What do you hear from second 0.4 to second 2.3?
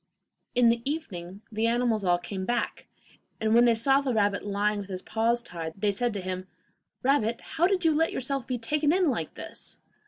In the evening the animals all